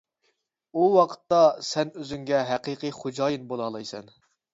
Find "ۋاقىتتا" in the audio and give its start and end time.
0.93-1.41